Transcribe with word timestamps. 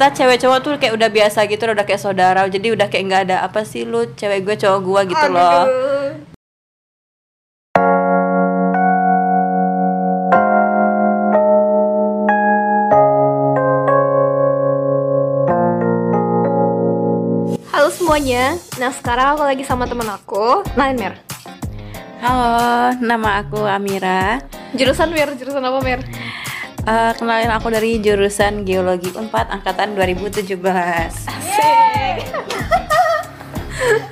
kita 0.00 0.16
cewek 0.16 0.40
cowok 0.40 0.58
tuh 0.64 0.72
kayak 0.80 0.96
udah 0.96 1.12
biasa 1.12 1.44
gitu 1.44 1.60
udah 1.68 1.84
kayak 1.84 2.00
saudara 2.00 2.48
jadi 2.48 2.72
udah 2.72 2.88
kayak 2.88 3.04
nggak 3.04 3.22
ada 3.28 3.44
apa 3.44 3.68
sih 3.68 3.84
lu 3.84 4.08
cewek 4.16 4.48
gue 4.48 4.56
cowok 4.56 4.80
gue 4.80 5.00
gitu 5.12 5.26
loh 5.28 5.68
Aduh. 5.68 6.16
Halo 17.68 17.92
semuanya, 17.92 18.56
nah 18.80 18.96
sekarang 18.96 19.36
aku 19.36 19.44
lagi 19.44 19.68
sama 19.68 19.84
temen 19.84 20.08
aku, 20.08 20.64
Nain 20.80 20.96
Mir. 20.96 21.12
halo 22.24 22.96
nama 23.04 23.44
aku 23.44 23.68
Amira 23.68 24.40
Jurusan 24.72 25.12
Mir, 25.12 25.28
jurusan 25.36 25.60
apa 25.60 25.84
Mir? 25.84 26.00
Eh, 26.80 27.12
kenalin 27.20 27.52
aku 27.52 27.68
dari 27.68 28.00
jurusan 28.00 28.64
geologi 28.64 29.12
Unpad 29.12 29.52
angkatan 29.52 29.92
2017 30.00 30.56
Asik. 30.56 32.16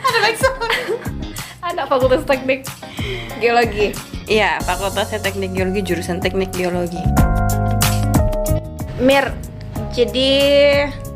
Ada 0.04 0.18
backsound. 0.20 0.72
Ada 1.64 1.82
fakultas 1.88 2.22
teknik 2.28 2.68
geologi. 3.40 3.96
iya 4.28 4.60
fakultasnya 4.60 5.24
teknik 5.24 5.56
geologi 5.56 5.80
jurusan 5.80 6.20
teknik 6.20 6.52
geologi 6.52 7.00
Mir, 9.00 9.32
jadi 9.96 10.30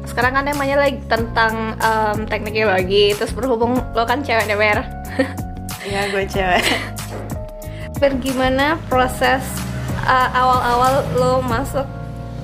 sekarang 0.09 0.41
kan 0.41 0.49
temanya 0.49 0.81
lagi 0.81 0.97
tentang 1.05 1.77
em, 1.77 2.25
teknik 2.25 2.57
geologi, 2.57 3.13
terus 3.13 3.37
berhubung 3.37 3.77
lo 3.93 4.09
kan 4.09 4.25
cewek 4.25 4.49
nih 4.49 4.57
Mir. 4.57 4.79
iya 5.85 6.09
gue 6.09 6.25
cewek 6.25 6.65
Mir, 8.01 8.13
gimana 8.25 8.81
proses 8.89 9.45
uh, 10.03 10.29
awal-awal 10.33 10.95
lo 11.17 11.33
masuk 11.43 11.87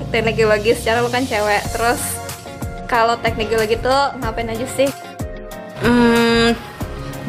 teknik 0.08 0.38
geologi 0.38 0.72
secara 0.72 1.02
lo 1.02 1.10
kan 1.10 1.26
cewek, 1.26 1.62
terus 1.74 2.00
kalau 2.88 3.18
teknik 3.20 3.52
geologi 3.52 3.76
tuh 3.76 4.16
ngapain 4.22 4.48
aja 4.48 4.64
sih? 4.64 4.88
Hmm, 5.84 6.56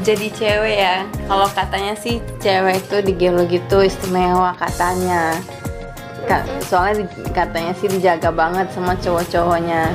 jadi 0.02 0.28
cewek 0.32 0.76
ya. 0.80 0.98
Kalau 1.28 1.48
katanya 1.52 1.94
sih 2.00 2.24
cewek 2.40 2.82
itu 2.82 2.96
di 3.04 3.14
geologi 3.14 3.60
itu 3.60 3.78
istimewa 3.84 4.56
katanya. 4.56 5.36
Ka- 6.26 6.46
soalnya 6.66 7.04
di- 7.04 7.30
katanya 7.34 7.74
sih 7.76 7.90
dijaga 7.90 8.30
banget 8.32 8.72
sama 8.72 8.96
cowok-cowoknya. 8.98 9.92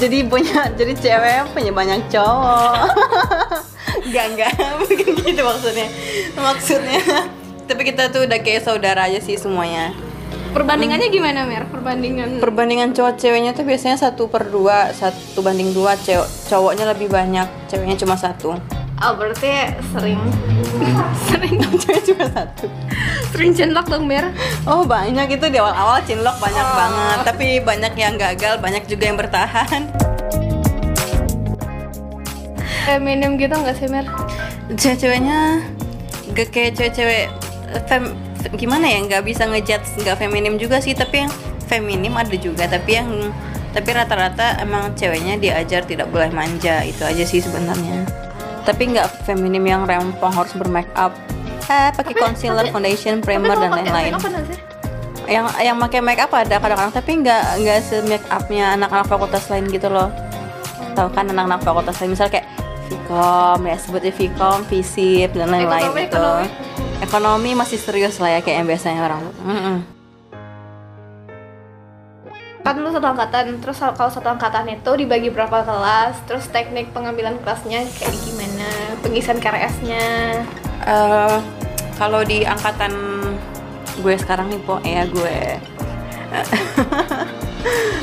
jadi 0.00 0.26
punya 0.26 0.66
jadi 0.78 0.94
cewek 0.98 1.50
punya 1.50 1.72
banyak 1.74 2.00
cowok. 2.08 2.74
Enggak 4.06 4.24
enggak, 4.34 4.52
bukan 4.80 5.10
gitu 5.20 5.42
maksudnya. 5.42 5.88
Maksudnya 6.36 7.00
tapi 7.64 7.82
kita 7.84 8.08
tuh 8.08 8.24
udah 8.24 8.38
kayak 8.38 8.62
saudara 8.62 9.06
aja 9.06 9.18
sih 9.18 9.34
semuanya. 9.34 9.94
Perbandingannya 10.52 11.08
gimana 11.08 11.48
Mir? 11.48 11.64
Perbandingan 11.64 12.36
Perbandingan 12.36 12.92
cowok 12.92 13.16
ceweknya 13.16 13.52
tuh 13.52 13.64
biasanya 13.64 13.96
satu 13.96 14.28
per 14.28 14.46
dua, 14.46 14.92
satu 14.92 15.40
banding 15.40 15.72
dua, 15.72 15.96
cewek 15.96 16.28
cowoknya 16.46 16.84
lebih 16.86 17.08
banyak, 17.08 17.48
ceweknya 17.66 17.96
cuma 17.96 18.14
satu. 18.14 18.60
Oh 19.00 19.12
berarti 19.16 19.48
sering 19.90 20.20
sering 21.26 21.56
cewek 21.82 22.02
cuma 22.06 22.26
satu. 22.28 22.68
sering 23.32 23.50
cinlok 23.50 23.88
dong 23.88 24.04
Mir 24.04 24.28
Oh 24.62 24.84
banyak 24.84 25.24
itu 25.32 25.46
di 25.48 25.56
awal-awal 25.56 26.04
cinlok 26.04 26.36
banyak 26.36 26.62
Oh. 26.62 26.76
banget, 26.76 27.18
tapi 27.24 27.46
banyak 27.58 27.92
yang 27.96 28.14
gagal, 28.14 28.60
banyak 28.60 28.84
juga 28.84 29.04
yang 29.08 29.16
bertahan. 29.16 29.88
Feminim 32.84 33.38
gitu 33.38 33.54
nggak 33.54 33.72
sih 33.74 33.88
Mir? 33.88 34.04
Cewek-ceweknya 34.68 35.64
gak 36.32 36.48
kayak 36.50 36.72
cewek-cewek 36.76 37.26
fem, 37.88 38.12
gimana 38.56 38.86
ya 38.88 38.98
nggak 39.04 39.22
bisa 39.24 39.48
ngejudge 39.48 40.02
nggak 40.02 40.16
feminim 40.18 40.56
juga 40.60 40.78
sih, 40.78 40.92
tapi 40.92 41.24
yang 41.26 41.32
feminim 41.66 42.12
ada 42.16 42.36
juga, 42.36 42.68
tapi 42.68 43.00
yang 43.00 43.08
tapi 43.72 43.88
rata-rata 43.96 44.60
emang 44.60 44.92
ceweknya 44.92 45.40
diajar 45.40 45.88
tidak 45.88 46.12
boleh 46.12 46.28
manja 46.28 46.84
itu 46.84 47.00
aja 47.02 47.24
sih 47.24 47.40
sebenarnya. 47.40 48.04
Tapi 48.62 48.92
nggak 48.92 49.24
feminim 49.24 49.64
yang 49.64 49.82
rempong 49.88 50.32
harus 50.32 50.52
bermake 50.54 50.92
up, 50.94 51.16
eh 51.66 51.90
pakai 51.96 52.14
concealer, 52.14 52.68
foundation, 52.68 53.24
primer 53.24 53.56
dan 53.56 53.72
lain-lain. 53.72 54.12
Yang 55.22 55.46
yang 55.62 55.78
pakai 55.78 56.00
make 56.02 56.20
up 56.20 56.34
ada 56.34 56.58
kadang-kadang 56.58 56.92
tapi 56.92 57.10
nggak 57.22 57.42
nggak 57.62 57.78
se 57.80 58.02
make 58.04 58.26
upnya 58.28 58.74
anak-anak 58.74 59.06
fakultas 59.06 59.46
lain 59.48 59.70
gitu 59.70 59.86
loh 59.86 60.10
tahu 60.92 61.08
kan 61.14 61.24
anak-anak 61.30 61.60
fakultas 61.64 61.96
lain 62.02 62.12
misal 62.12 62.28
kayak 62.28 62.44
Vkom 62.92 63.64
ya 63.64 63.76
sebutnya 63.80 64.12
Vkom, 64.12 64.68
Visip 64.68 65.32
dan 65.32 65.48
lain-lain 65.48 65.88
gitu 65.96 66.20
ekonomi. 66.20 66.46
Ekonomi 67.02 67.58
masih 67.58 67.82
serius 67.82 68.22
lah 68.22 68.38
ya 68.38 68.40
kayak 68.40 68.62
yang 68.62 68.68
biasanya 68.70 69.00
orang 69.02 69.20
Mm-mm. 69.42 69.78
Kan 72.62 72.78
lu 72.78 72.94
satu 72.94 73.10
angkatan, 73.10 73.58
terus 73.58 73.82
kalau 73.82 74.06
satu 74.06 74.38
angkatan 74.38 74.70
itu 74.70 74.94
dibagi 74.94 75.34
berapa 75.34 75.66
kelas, 75.66 76.14
terus 76.30 76.46
teknik 76.46 76.94
pengambilan 76.94 77.34
kelasnya 77.42 77.82
kayak 77.98 78.14
gimana, 78.22 78.70
pengisian 79.02 79.42
KRS-nya. 79.42 80.06
Eh, 80.86 81.38
kalau 81.98 82.22
di 82.22 82.46
angkatan 82.46 82.94
gue 83.98 84.14
sekarang 84.14 84.46
nih 84.54 84.62
po 84.62 84.78
ya 84.86 85.04
gue 85.10 85.38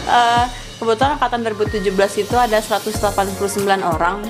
Eh, 0.10 0.46
kebetulan 0.82 1.20
angkatan 1.20 1.44
2017 1.46 2.24
itu 2.24 2.36
ada 2.40 2.58
189 2.58 2.98
orang 3.84 4.24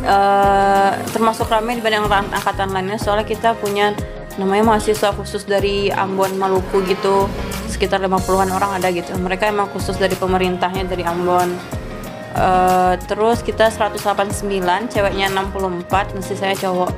Eh, 0.00 0.92
termasuk 1.12 1.52
ramai 1.52 1.76
dibanding 1.76 2.08
angkatan- 2.08 2.72
lainnya 2.72 2.96
soalnya 2.96 3.28
kita 3.28 3.52
punya 3.52 3.92
namanya 4.40 4.72
mahasiswa 4.72 5.12
khusus 5.12 5.44
dari 5.44 5.92
Ambon 5.92 6.40
Maluku 6.40 6.80
gitu. 6.88 7.28
Sekitar 7.68 8.00
50-an 8.00 8.48
orang 8.48 8.80
ada 8.80 8.88
gitu. 8.88 9.12
Mereka 9.20 9.52
emang 9.52 9.68
khusus 9.68 10.00
dari 10.00 10.16
pemerintahnya 10.16 10.88
dari 10.88 11.04
Ambon. 11.04 11.52
Eh, 12.32 12.94
terus 13.04 13.44
kita 13.44 13.68
189 13.68 14.88
ceweknya 14.88 15.28
64 15.28 16.16
dan 16.16 16.22
saya 16.24 16.56
cowok. 16.56 16.92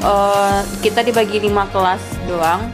Eh, 0.00 0.60
kita 0.80 1.04
dibagi 1.04 1.44
lima 1.44 1.68
kelas 1.68 2.00
doang. 2.24 2.72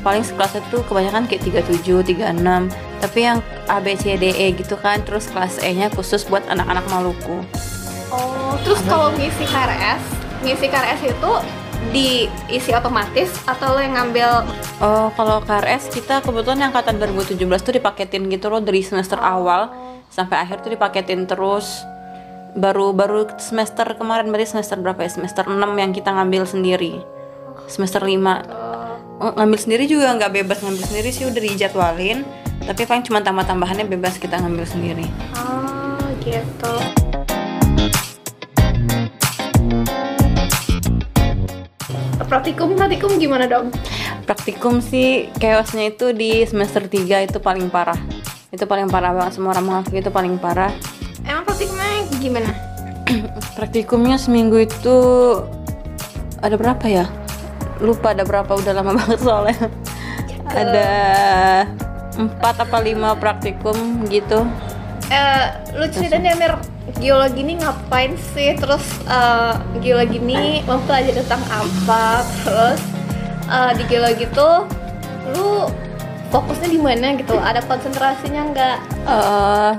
Paling 0.00 0.24
sekelas 0.24 0.58
itu 0.58 0.82
kebanyakan 0.88 1.30
kayak 1.30 1.46
37, 1.46 2.02
36 2.02 2.66
tapi 2.98 3.22
yang 3.22 3.38
A, 3.70 3.78
B, 3.78 3.94
C, 3.94 4.18
D, 4.18 4.34
E 4.34 4.50
gitu 4.54 4.74
kan 4.74 4.98
terus 5.06 5.30
kelas 5.30 5.62
E 5.62 5.70
nya 5.74 5.94
khusus 5.94 6.26
buat 6.26 6.42
anak-anak 6.50 6.86
Maluku 6.90 7.42
oh, 8.12 8.54
terus 8.62 8.80
kalau 8.84 9.08
ngisi 9.16 9.44
KRS, 9.48 10.02
ngisi 10.44 10.66
KRS 10.68 11.00
itu 11.08 11.32
diisi 11.90 12.70
otomatis 12.70 13.32
atau 13.48 13.74
lo 13.74 13.80
yang 13.82 13.98
ngambil? 13.98 14.46
Oh, 14.78 15.08
kalau 15.16 15.42
KRS 15.42 15.90
kita 15.90 16.22
kebetulan 16.22 16.68
yang 16.68 16.70
angkatan 16.70 17.00
2017 17.00 17.40
tuh 17.64 17.74
dipaketin 17.74 18.30
gitu 18.30 18.52
loh 18.52 18.62
dari 18.62 18.84
semester 18.84 19.18
awal 19.18 19.72
sampai 20.12 20.44
akhir 20.44 20.62
tuh 20.62 20.70
dipaketin 20.76 21.26
terus. 21.26 21.82
Baru 22.52 22.92
baru 22.92 23.32
semester 23.40 23.96
kemarin 23.96 24.28
berarti 24.28 24.52
semester 24.54 24.76
berapa 24.76 25.00
ya? 25.00 25.10
Semester 25.10 25.48
6 25.48 25.56
yang 25.56 25.90
kita 25.96 26.12
ngambil 26.12 26.44
sendiri. 26.44 27.00
Semester 27.64 28.04
5 28.04 28.62
Oh, 29.22 29.30
ngambil 29.38 29.54
sendiri 29.54 29.86
juga 29.86 30.10
nggak 30.18 30.34
bebas 30.34 30.58
ngambil 30.66 30.82
sendiri 30.82 31.14
sih 31.14 31.22
udah 31.30 31.38
dijadwalin. 31.38 32.26
Tapi 32.66 32.82
paling 32.90 33.06
cuma 33.06 33.22
tambah-tambahannya 33.22 33.86
bebas 33.86 34.18
kita 34.18 34.34
ngambil 34.42 34.66
sendiri. 34.66 35.06
Oh, 35.38 36.02
gitu. 36.26 37.01
Praktikum, 42.32 42.80
praktikum 42.80 43.20
gimana 43.20 43.44
dong? 43.44 43.68
praktikum 44.24 44.80
sih 44.80 45.28
chaosnya 45.36 45.92
itu 45.92 46.16
di 46.16 46.40
semester 46.48 46.88
3 46.88 47.28
itu 47.28 47.36
paling 47.36 47.68
parah. 47.68 47.98
Itu 48.48 48.64
paling 48.64 48.88
parah 48.88 49.12
banget 49.12 49.36
semua 49.36 49.52
orang 49.52 49.68
mengakui 49.68 50.00
itu 50.00 50.08
paling 50.08 50.40
parah. 50.40 50.72
Emang 51.28 51.44
praktikumnya 51.44 52.08
gimana? 52.16 52.50
praktikumnya 53.60 54.16
seminggu 54.16 54.64
itu 54.64 54.96
ada 56.40 56.56
berapa 56.56 56.80
ya? 56.88 57.04
Lupa 57.84 58.16
ada 58.16 58.24
berapa 58.24 58.48
udah 58.48 58.72
lama 58.80 58.96
banget 59.04 59.20
soalnya. 59.20 59.68
Ada 60.48 60.88
empat 62.16 62.64
apa 62.64 62.78
lima 62.80 63.12
praktikum 63.12 64.08
gitu. 64.08 64.48
Eh, 65.12 65.52
lu 65.76 65.84
ceritain 65.92 66.24
deh 66.24 66.32
Mir, 66.40 66.56
geologi 66.98 67.40
ini 67.44 67.60
ngapain 67.60 68.14
sih? 68.34 68.54
Terus 68.58 68.84
eh, 69.06 69.54
geologi 69.82 70.18
ini 70.18 70.62
mempelajari 70.66 71.16
tentang 71.22 71.42
apa? 71.50 72.26
Terus 72.42 72.80
eh, 73.50 73.72
di 73.78 73.84
geologi 73.86 74.26
tuh 74.32 74.66
lu 75.36 75.68
fokusnya 76.32 76.68
di 76.72 76.80
mana 76.80 77.14
gitu? 77.18 77.36
Ada 77.38 77.62
konsentrasinya 77.66 78.42
nggak? 78.50 78.76
eh 79.02 79.72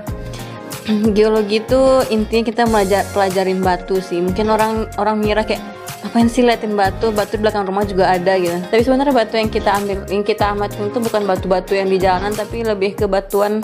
geologi 1.15 1.63
itu 1.63 1.81
intinya 2.11 2.43
kita 2.43 2.63
belajar 2.67 3.07
pelajarin 3.15 3.63
batu 3.63 4.03
sih 4.03 4.19
mungkin 4.19 4.51
orang 4.51 4.91
orang 4.99 5.23
ngira 5.23 5.47
kayak 5.47 5.63
apain 6.03 6.27
sih 6.27 6.43
liatin 6.43 6.75
batu 6.75 7.15
batu 7.15 7.39
di 7.39 7.47
belakang 7.47 7.63
rumah 7.63 7.87
juga 7.87 8.11
ada 8.11 8.35
gitu 8.35 8.59
tapi 8.67 8.83
sebenarnya 8.83 9.15
batu 9.15 9.39
yang 9.39 9.47
kita 9.47 9.69
ambil 9.79 9.97
yang 10.11 10.23
kita 10.27 10.51
amatin 10.51 10.91
itu 10.91 10.99
bukan 10.99 11.23
batu-batu 11.23 11.73
yang 11.79 11.87
di 11.87 11.97
jalanan 11.99 12.35
tapi 12.35 12.67
lebih 12.67 12.99
ke 12.99 13.07
batuan 13.07 13.63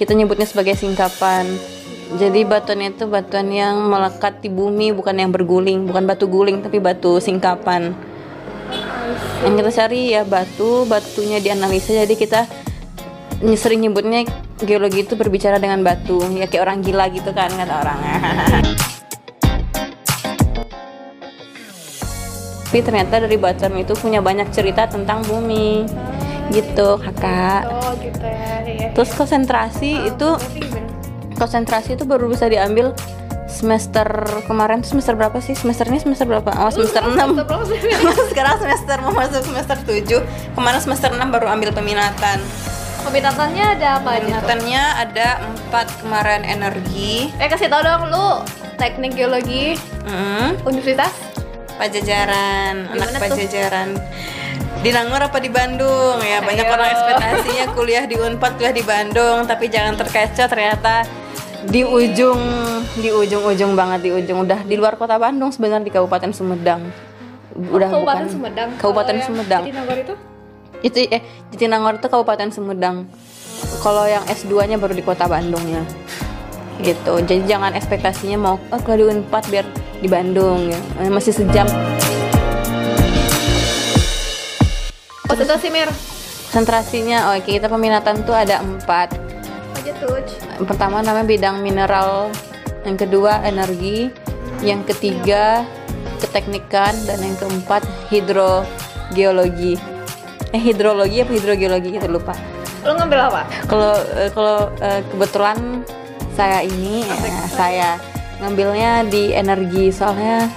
kita 0.00 0.16
nyebutnya 0.16 0.48
sebagai 0.48 0.74
singkapan 0.74 1.44
jadi 2.14 2.46
batuan 2.46 2.94
itu 2.94 3.10
batuan 3.10 3.50
yang 3.50 3.90
melekat 3.90 4.38
di 4.38 4.46
bumi 4.46 4.94
bukan 4.94 5.18
yang 5.18 5.34
berguling. 5.34 5.90
Bukan 5.90 6.06
batu 6.06 6.30
guling 6.30 6.62
tapi 6.62 6.78
batu 6.78 7.18
singkapan. 7.18 7.90
Yang 9.42 9.54
kita 9.58 9.70
cari 9.82 10.14
ya 10.14 10.22
batu 10.22 10.86
batunya 10.86 11.42
dianalisa. 11.42 12.06
Jadi 12.06 12.14
kita 12.14 12.46
sering 13.58 13.82
nyebutnya 13.82 14.22
geologi 14.62 15.02
itu 15.02 15.18
berbicara 15.18 15.58
dengan 15.58 15.82
batu. 15.82 16.22
Ya 16.38 16.46
kayak 16.46 16.62
orang 16.62 16.86
gila 16.86 17.10
gitu 17.10 17.34
kan 17.34 17.50
kata 17.50 17.74
orang. 17.82 17.98
Tapi 22.74 22.82
ternyata 22.82 23.22
dari 23.22 23.38
batu 23.38 23.70
itu 23.70 23.94
punya 23.94 24.18
banyak 24.18 24.50
cerita 24.54 24.86
tentang 24.90 25.22
bumi. 25.26 25.86
Gitu 26.50 26.98
kakak. 26.98 27.70
Oh 27.70 27.94
gitu 27.98 28.26
ya, 28.26 28.66
ya. 28.66 28.90
terus 28.92 29.14
konsentrasi 29.14 30.10
itu 30.10 30.28
Berarti 30.34 30.58
gimana? 30.58 30.73
Konsentrasi 31.34 31.94
itu 31.94 32.04
baru 32.04 32.26
bisa 32.26 32.46
diambil 32.46 32.94
semester 33.44 34.06
kemarin 34.46 34.80
tuh 34.80 34.96
semester 34.96 35.14
berapa 35.14 35.36
sih? 35.38 35.54
Semester 35.54 35.86
ini 35.86 36.00
semester 36.00 36.26
berapa? 36.26 36.50
Oh 36.58 36.70
semester 36.70 37.04
6 37.04 37.14
Semester 37.14 38.26
sekarang 38.32 38.56
semester 38.58 38.96
mau 38.98 39.12
masuk 39.12 39.42
semester 39.42 39.76
7 39.78 40.56
kemarin 40.56 40.80
semester 40.80 41.10
6 41.12 41.20
baru 41.28 41.46
ambil 41.48 41.70
peminatan. 41.70 42.40
Peminatannya 43.04 43.64
ada 43.76 44.00
apa 44.00 44.08
aja 44.10 44.22
peminatannya 44.24 44.82
ada 44.96 45.28
empat 45.44 45.86
kemarin 46.00 46.42
energi. 46.42 47.28
Eh 47.36 47.46
kasih 47.46 47.68
tau 47.68 47.84
dong 47.84 48.08
lu 48.08 48.26
teknik 48.74 49.14
geologi 49.14 49.76
Mm, 50.04 50.64
universitas? 50.64 51.12
Pajajaran 51.74 52.88
anak 52.88 52.96
Gimana 52.96 53.10
tuh? 53.12 53.22
Pajajaran. 53.28 53.88
Di 54.80 54.90
Nangor 54.92 55.20
apa 55.22 55.38
di 55.38 55.48
Bandung? 55.48 56.16
Ya 56.20 56.40
banyak 56.40 56.64
Ayo. 56.64 56.74
orang 56.76 56.88
ekspektasinya 56.90 57.66
kuliah 57.72 58.04
di 58.04 58.16
Unpad 58.16 58.52
kuliah 58.56 58.72
di 58.72 58.84
Bandung 58.84 59.44
tapi 59.44 59.68
jangan 59.68 59.96
terkecoh 59.96 60.44
ternyata 60.46 61.04
di 61.68 61.82
ujung 61.84 62.40
di 63.00 63.08
ujung-ujung 63.10 63.72
banget 63.74 64.00
di 64.06 64.10
ujung. 64.12 64.44
Udah 64.44 64.60
di 64.64 64.74
luar 64.76 65.00
kota 65.00 65.16
Bandung 65.16 65.50
sebenarnya 65.50 65.88
di 65.88 65.92
Kabupaten 65.92 66.30
Sumedang. 66.34 66.82
Udah 67.54 67.88
Kabupaten 67.88 68.26
bukan 68.26 68.34
Sumedang. 68.34 68.68
Kabupaten 68.76 69.16
Sumedang. 69.24 69.62
Jatinangor 69.64 69.98
itu? 69.98 70.14
Itu 70.84 70.96
eh 71.08 71.22
Jatinangor 71.54 71.94
itu 72.02 72.06
Kabupaten 72.10 72.48
Sumedang. 72.52 72.96
Kalau 73.80 74.04
yang 74.04 74.24
S2 74.28 74.68
nya 74.68 74.76
baru 74.76 74.92
di 74.92 75.04
kota 75.04 75.24
Bandung 75.24 75.62
ya. 75.64 75.82
Gitu. 76.82 77.14
Jadi 77.24 77.42
jangan 77.46 77.72
ekspektasinya 77.72 78.36
mau 78.36 78.56
oh 78.58 78.80
kalau 78.82 78.98
di 79.00 79.04
Unpad 79.08 79.44
biar 79.48 79.66
di 80.02 80.08
Bandung 80.10 80.68
ya. 80.68 80.80
Eh, 81.00 81.10
masih 81.10 81.32
sejam. 81.32 81.64
Konsentrasi 85.24 85.68
Mir? 85.72 85.88
Konsentrasinya 86.54 87.34
oke 87.34 87.50
kita 87.50 87.66
peminatan 87.66 88.22
tuh 88.22 88.36
ada 88.36 88.62
empat 88.62 89.23
aja 89.84 89.92
tuh 90.00 90.64
pertama 90.64 91.04
namanya 91.04 91.28
bidang 91.28 91.60
mineral 91.60 92.32
yang 92.88 92.96
kedua 92.96 93.44
energi 93.44 94.08
yang 94.64 94.80
ketiga 94.88 95.68
keteknikan 96.24 96.96
dan 97.04 97.20
yang 97.20 97.36
keempat 97.36 97.84
hidrogeologi. 98.08 99.76
Eh 100.56 100.62
hidrologi 100.62 101.20
apa 101.20 101.32
hidrogeologi? 101.36 102.00
Gitu 102.00 102.08
lupa. 102.08 102.32
Lu 102.84 102.96
ngambil 102.96 103.20
apa? 103.28 103.42
kalau 103.68 103.92
eh, 104.16 104.30
kalau 104.32 104.58
eh, 104.80 105.00
kebetulan 105.12 105.56
saya 106.32 106.64
ini 106.64 107.04
eh, 107.04 107.48
saya 107.52 108.00
ngambilnya 108.40 109.04
di 109.08 109.36
energi. 109.36 109.92
Soalnya 109.92 110.48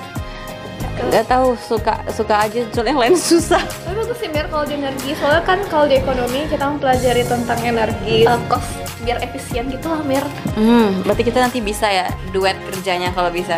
nggak 0.98 1.30
tahu 1.30 1.54
suka 1.62 2.00
suka 2.10 2.50
aja 2.50 2.66
soalnya 2.72 2.96
yang 2.96 3.02
lain 3.04 3.16
susah. 3.36 3.60
Tapi 3.60 3.96
bagus 3.96 4.18
sih 4.24 4.30
Mir 4.32 4.48
kalau 4.48 4.64
di 4.64 4.76
energi. 4.80 5.12
Soalnya 5.20 5.44
kan 5.44 5.60
kalau 5.68 5.86
di 5.88 6.00
ekonomi 6.00 6.48
kita 6.48 6.64
mempelajari 6.64 7.24
tentang 7.28 7.60
energi 7.60 8.24
eh, 8.24 8.42
Cost 8.48 8.87
biar 9.08 9.24
efisien 9.24 9.72
gitu 9.72 9.88
lah 9.88 10.04
Mir. 10.04 10.20
Hmm 10.60 11.00
berarti 11.02 11.24
kita 11.24 11.40
nanti 11.40 11.64
bisa 11.64 11.88
ya 11.88 12.12
duet 12.30 12.60
kerjanya 12.68 13.16
kalau 13.16 13.32
bisa. 13.32 13.56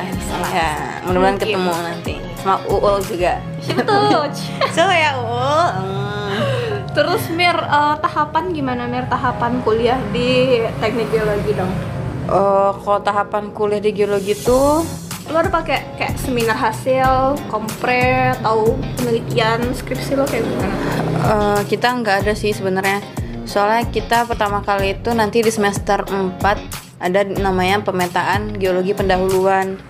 Ya 0.53 1.01
mudah-mudahan 1.01 1.41
Mungkin. 1.41 1.49
ketemu 1.49 1.73
nanti. 1.73 2.13
Sama 2.37 2.61
Uul 2.69 3.01
juga. 3.01 3.41
Betul 3.65 4.29
so 4.77 4.85
ya 4.85 5.17
Uul? 5.17 5.65
Hmm. 5.73 6.85
Terus 6.93 7.25
Mir, 7.33 7.57
eh, 7.57 7.95
tahapan 7.97 8.53
gimana 8.53 8.85
Mir? 8.85 9.09
Tahapan 9.09 9.65
kuliah 9.65 9.97
di 10.09 10.61
teknik 10.77 11.09
geologi 11.09 11.57
dong. 11.57 11.73
Eh, 12.29 12.71
kalau 12.85 13.01
tahapan 13.01 13.49
kuliah 13.49 13.81
di 13.81 13.89
geologi 13.89 14.37
tuh 14.37 14.85
Lu 15.25 15.37
ada 15.37 15.45
pakai 15.45 15.93
kayak 15.93 16.17
seminar 16.17 16.57
hasil, 16.57 17.37
kompre, 17.53 18.33
atau 18.33 18.73
penelitian, 18.97 19.61
skripsi 19.73 20.17
lo 20.17 20.25
kayak 20.25 20.41
gimana? 20.41 20.77
eh, 21.19 21.61
kita 21.65 21.87
nggak 22.01 22.25
ada 22.25 22.33
sih 22.33 22.49
sebenarnya 22.49 22.97
soalnya 23.49 23.89
kita 23.89 24.29
pertama 24.29 24.61
kali 24.61 24.93
itu 24.93 25.09
nanti 25.17 25.41
di 25.41 25.49
semester 25.49 26.05
4 26.05 26.37
ada 27.01 27.25
namanya 27.25 27.81
pemetaan 27.81 28.61
geologi 28.61 28.93
pendahuluan. 28.93 29.81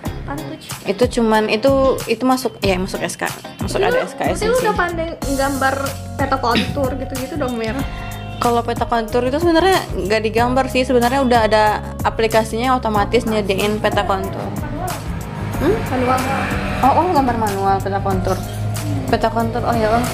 Itu 0.86 1.10
cuman 1.10 1.50
itu 1.50 1.98
itu 2.06 2.22
masuk 2.22 2.56
ya 2.62 2.78
masuk 2.78 3.02
SK 3.02 3.26
masuk 3.66 3.82
ada 3.82 3.98
Lu- 3.98 4.06
SKS 4.06 4.38
Berarti 4.38 4.46
lu 4.46 4.56
udah 4.62 4.74
pandai 4.78 5.08
gambar 5.34 5.74
peta 6.14 6.36
kontur 6.38 6.90
gitu-gitu 6.94 7.34
dong 7.34 7.58
Mir? 7.58 7.74
kalau 8.40 8.64
peta 8.64 8.88
kontur 8.88 9.20
itu 9.28 9.36
sebenarnya 9.36 9.84
nggak 9.92 10.22
digambar 10.24 10.64
sih 10.72 10.86
sebenarnya 10.86 11.20
udah 11.20 11.40
ada 11.44 11.64
aplikasinya 12.08 12.72
otomatis 12.72 13.28
nyediain 13.28 13.76
peta 13.82 14.06
kontur. 14.08 14.40
Hmm? 15.60 15.76
Manual. 15.92 16.20
Oh 16.80 16.92
oh 17.04 17.06
gambar 17.12 17.36
manual 17.36 17.76
peta 17.84 18.00
kontur. 18.00 18.38
Peta 19.12 19.28
kontur 19.28 19.60
oh 19.60 19.76
ya 19.76 19.92
oh. 19.92 20.04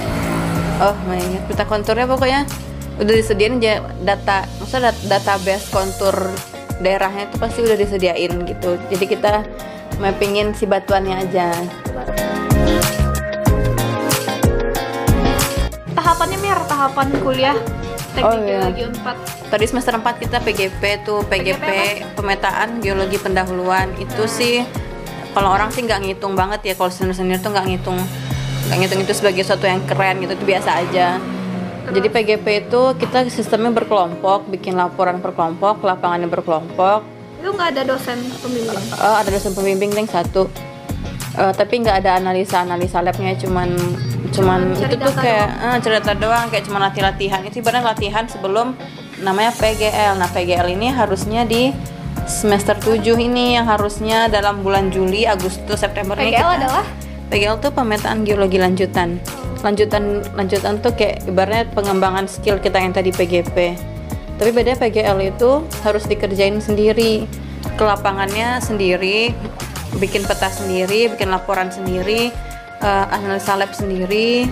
Oh 0.90 0.96
my 1.06 1.22
god 1.22 1.44
peta 1.46 1.64
konturnya 1.68 2.08
pokoknya 2.10 2.40
udah 2.96 3.12
disediain 3.12 3.60
aja 3.60 3.84
data 4.00 4.48
maksudnya 4.56 4.92
dat- 4.92 5.04
database 5.04 5.68
kontur 5.68 6.16
daerahnya 6.80 7.28
itu 7.28 7.36
pasti 7.40 7.58
udah 7.64 7.76
disediain 7.76 8.32
gitu. 8.44 8.76
Jadi 8.92 9.04
kita 9.08 9.44
mappingin 9.96 10.52
si 10.52 10.68
batuannya 10.68 11.16
aja. 11.24 11.48
Tahapannya 15.92 16.38
Mir, 16.40 16.60
tahapan 16.68 17.08
kuliah 17.20 17.56
teknik 18.12 18.32
Oh, 18.32 18.40
iya. 18.44 18.60
geologi 18.64 18.84
4 18.92 19.52
tadi 19.52 19.64
semester 19.68 19.92
4 19.96 20.16
kita 20.16 20.36
PGP 20.40 20.82
tuh 21.04 21.20
PGP, 21.28 21.60
PGP 21.60 21.68
pemetaan 22.16 22.80
geologi 22.80 23.16
pendahuluan. 23.20 23.92
Itu 23.96 24.24
sih 24.24 24.64
kalau 25.32 25.52
orang 25.52 25.68
sih 25.72 25.84
nggak 25.84 26.00
ngitung 26.00 26.32
banget 26.32 26.60
ya. 26.64 26.74
Kalau 26.76 26.88
senior 26.88 27.16
senior 27.16 27.40
tuh 27.40 27.52
nggak 27.52 27.66
ngitung 27.68 28.00
nggak 28.66 28.78
ngitung 28.82 29.00
itu 29.00 29.12
sebagai 29.14 29.46
sesuatu 29.46 29.64
yang 29.64 29.78
keren 29.86 30.18
gitu 30.18 30.34
itu 30.34 30.44
biasa 30.44 30.82
aja 30.82 31.22
jadi 31.92 32.08
PGP 32.10 32.46
itu 32.66 32.82
kita 32.98 33.28
sistemnya 33.30 33.70
berkelompok 33.70 34.50
bikin 34.50 34.74
laporan 34.74 35.22
per 35.22 35.34
kelompok 35.34 35.82
lapangannya 35.82 36.26
berkelompok. 36.26 37.02
Lu 37.44 37.52
nggak 37.54 37.78
ada 37.78 37.82
dosen 37.94 38.18
pembimbing? 38.42 38.80
Oh, 38.98 39.14
ada 39.20 39.28
dosen 39.30 39.52
pembimbing 39.54 39.92
yang 39.94 40.08
satu. 40.08 40.50
Eh, 41.36 41.52
tapi 41.52 41.84
nggak 41.84 42.00
ada 42.00 42.16
analisa 42.16 42.64
analisa 42.64 43.04
labnya 43.04 43.36
cuman 43.36 43.76
cuman 44.32 44.72
Cari 44.72 44.96
itu 44.96 45.04
tuh 45.04 45.20
kayak 45.20 45.48
eh, 45.52 45.78
cerita 45.84 46.16
doang 46.16 46.48
kayak 46.48 46.64
cuma 46.64 46.80
latih 46.80 47.04
latihan 47.04 47.44
itu 47.44 47.60
ibaratnya 47.60 47.92
latihan 47.92 48.24
sebelum 48.24 48.72
namanya 49.20 49.52
PGL 49.52 50.16
nah 50.16 50.32
PGL 50.32 50.72
ini 50.72 50.88
harusnya 50.88 51.44
di 51.44 51.76
semester 52.24 52.72
7 52.80 53.04
ini 53.20 53.52
yang 53.60 53.68
harusnya 53.68 54.32
dalam 54.32 54.64
bulan 54.64 54.88
Juli 54.88 55.28
Agustus 55.28 55.76
September 55.76 56.16
ini 56.16 56.32
PGL 56.32 56.40
kita- 56.40 56.56
adalah? 56.56 56.84
PGL 57.28 57.56
tuh 57.60 57.70
pemetaan 57.76 58.24
geologi 58.24 58.56
lanjutan 58.56 59.20
lanjutan 59.64 60.24
lanjutan 60.36 60.80
tuh 60.80 60.92
kayak 60.92 61.24
ibaratnya 61.28 61.64
pengembangan 61.72 62.26
skill 62.28 62.60
kita 62.60 62.80
yang 62.80 62.92
tadi 62.92 63.10
PGP 63.12 63.76
tapi 64.36 64.50
beda 64.52 64.76
PGL 64.76 65.32
itu 65.32 65.64
harus 65.80 66.04
dikerjain 66.04 66.60
sendiri 66.60 67.24
ke 67.76 67.82
lapangannya 67.82 68.60
sendiri 68.60 69.32
bikin 69.96 70.28
peta 70.28 70.52
sendiri 70.52 71.12
bikin 71.16 71.32
laporan 71.32 71.72
sendiri 71.72 72.30
eh, 72.84 73.06
analisa 73.12 73.56
lab 73.56 73.72
sendiri 73.72 74.44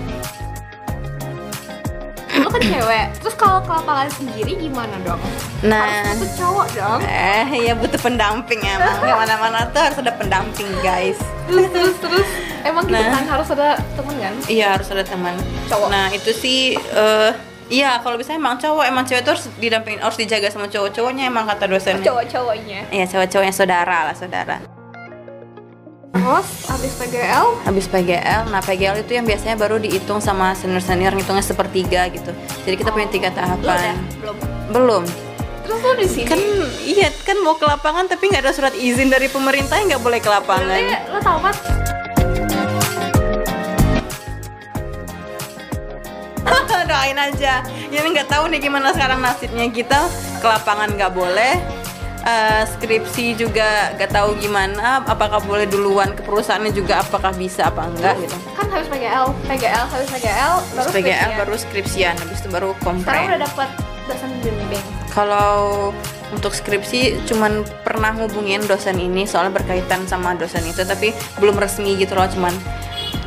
Lu 2.35 2.49
kan 2.49 2.61
cewek, 2.61 3.07
terus 3.19 3.35
kalau 3.35 3.59
ke 3.61 3.71
lapangan 3.71 4.11
sendiri 4.11 4.53
gimana 4.59 4.97
dong? 5.03 5.21
nah 5.62 5.87
Harus 6.03 6.19
butuh 6.21 6.35
cowok 6.37 6.67
dong 6.75 7.00
eh 7.07 7.47
ya 7.57 7.73
butuh 7.73 7.97
pendamping 7.97 8.61
emang 8.61 8.99
ke 8.99 9.07
mana-mana 9.09 9.64
tuh 9.71 9.81
harus 9.81 9.97
ada 9.97 10.12
pendamping 10.12 10.69
guys 10.83 11.17
Terus, 11.47 11.69
terus, 11.71 11.95
terus 12.00 12.29
Emang 12.64 12.88
gitu 12.88 12.97
Nah. 12.97 13.12
kan, 13.12 13.25
harus 13.29 13.49
ada 13.53 13.76
temen 13.93 14.17
kan? 14.17 14.33
Iya 14.49 14.67
harus 14.73 14.88
ada 14.88 15.05
teman. 15.05 15.37
Cowok. 15.69 15.88
Nah 15.93 16.09
itu 16.09 16.33
sih, 16.33 16.73
eh 16.73 17.31
iya 17.69 18.00
kalau 18.00 18.17
bisa 18.17 18.33
emang 18.33 18.57
cowok, 18.57 18.88
emang 18.88 19.05
cewek 19.05 19.21
tuh 19.21 19.37
harus 19.37 19.53
didampingin, 19.61 20.00
harus 20.00 20.17
dijaga 20.17 20.49
sama 20.49 20.73
cowok-cowoknya 20.73 21.29
emang 21.29 21.45
kata 21.45 21.69
dosennya. 21.69 22.00
Cowok-cowoknya 22.00 22.88
Iya 22.88 23.05
cowok-cowoknya 23.05 23.53
saudara 23.53 24.09
lah 24.09 24.17
saudara. 24.17 24.57
Terus, 26.25 26.49
habis 26.73 26.93
PGL 26.97 27.47
Habis 27.69 27.85
PGL, 27.93 28.49
nah 28.49 28.64
PGL 28.64 29.04
itu 29.04 29.12
yang 29.12 29.28
biasanya 29.28 29.61
baru 29.61 29.76
dihitung 29.76 30.25
sama 30.25 30.57
senior-senior 30.57 31.12
ngitungnya 31.12 31.45
sepertiga 31.45 32.09
gitu. 32.09 32.33
Jadi 32.64 32.81
kita 32.81 32.97
punya 32.97 33.12
tiga 33.12 33.28
tahapan. 33.28 33.93
Belum 34.25 34.37
Belum. 34.73 35.04
Terus 35.69 35.81
lu 35.85 35.93
di 36.00 36.09
sini 36.09 36.25
Kan 36.25 36.40
iya 36.81 37.12
kan 37.28 37.37
mau 37.45 37.61
ke 37.61 37.69
lapangan 37.69 38.09
tapi 38.09 38.33
nggak 38.33 38.40
ada 38.40 38.57
surat 38.57 38.73
izin 38.73 39.12
dari 39.12 39.28
pemerintah 39.28 39.76
nggak 39.76 40.00
boleh 40.00 40.16
ke 40.25 40.33
lapangan. 40.33 40.64
Berarti 40.64 41.12
lu 41.12 41.21
tau 41.21 41.38
kan? 41.45 41.54
doain 46.88 47.21
aja 47.21 47.61
ini 47.93 48.09
nggak 48.16 48.28
tahu 48.33 48.49
nih 48.49 48.64
gimana 48.64 48.97
sekarang 48.97 49.21
nasibnya 49.21 49.69
kita 49.69 50.09
ke 50.40 50.47
lapangan 50.49 50.88
nggak 50.97 51.12
boleh 51.12 51.84
Eh, 52.25 52.64
skripsi 52.64 53.37
juga 53.37 53.93
nggak 54.00 54.09
tahu 54.16 54.40
gimana 54.40 55.04
apakah 55.04 55.45
boleh 55.45 55.69
duluan 55.69 56.09
ke 56.16 56.25
perusahaannya 56.25 56.73
juga 56.73 57.04
apakah 57.04 57.37
bisa 57.37 57.69
apa 57.69 57.85
enggak 57.85 58.16
gitu 58.16 58.33
Kan 58.57 58.73
habis 58.73 58.88
PGL 58.88 59.28
PGL, 59.45 59.85
habis 59.93 60.09
PGL 60.09 60.54
Baru 60.73 60.88
PGL 60.88 61.04
skripsian. 61.04 61.37
baru 61.37 61.54
skripsian 61.61 62.14
habis 62.16 62.38
itu 62.40 62.49
baru 62.49 62.73
Sekarang 62.73 63.04
kompre 63.04 63.19
udah 63.28 63.40
dapet 63.45 63.69
dosen 64.09 64.31
bimbing 64.40 64.85
kalau 65.12 65.52
untuk 66.33 66.57
skripsi 66.57 67.28
cuman 67.28 67.61
pernah 67.85 68.16
hubungin 68.16 68.64
dosen 68.64 68.97
ini 68.97 69.28
soalnya 69.28 69.61
berkaitan 69.61 70.09
sama 70.09 70.33
dosen 70.33 70.64
itu 70.64 70.81
tapi 70.81 71.12
belum 71.37 71.61
resmi 71.61 71.93
gitu 71.95 72.16
loh 72.16 72.25
cuman 72.25 72.57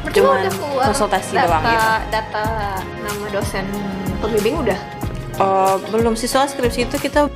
Berarti 0.03 0.19
cuman 0.25 0.41
konsultasi 0.89 1.37
data, 1.37 1.45
doang 1.45 1.63
gitu 1.69 1.87
Data 2.09 2.45
nama 2.81 3.25
dosen 3.29 3.65
pembimbing 4.19 4.57
udah. 4.57 4.79
oh 5.37 5.77
belum 5.93 6.17
sih 6.17 6.25
soal 6.25 6.49
skripsi 6.49 6.89
itu 6.89 6.97
kita 6.97 7.29